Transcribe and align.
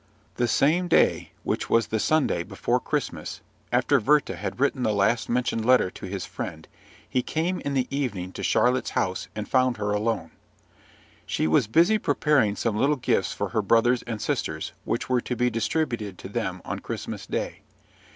The 0.37 0.47
same 0.47 0.87
day, 0.87 1.31
which 1.43 1.69
was 1.69 1.85
the 1.85 1.99
Sunday 1.99 2.41
before 2.41 2.79
Christmas, 2.79 3.41
after 3.71 3.99
Werther 3.99 4.35
had 4.37 4.59
written 4.59 4.81
the 4.81 4.95
last 4.95 5.29
mentioned 5.29 5.63
letter 5.63 5.91
to 5.91 6.07
his 6.07 6.25
friend, 6.25 6.67
he 7.07 7.21
came 7.21 7.59
in 7.59 7.75
the 7.75 7.85
evening 7.95 8.31
to 8.31 8.41
Charlotte's 8.41 8.89
house, 8.89 9.27
and 9.35 9.47
found 9.47 9.77
her 9.77 9.91
alone. 9.91 10.31
She 11.27 11.45
was 11.45 11.67
busy 11.67 11.99
preparing 11.99 12.55
some 12.55 12.77
little 12.77 12.95
gifts 12.95 13.31
for 13.31 13.49
her 13.49 13.61
brothers 13.61 14.01
and 14.07 14.19
sisters, 14.19 14.71
which 14.85 15.07
were 15.07 15.21
to 15.21 15.35
be 15.35 15.51
distributed 15.51 16.17
to 16.17 16.29
them 16.29 16.63
on 16.65 16.79
Christmas 16.79 17.27
Day. 17.27 17.59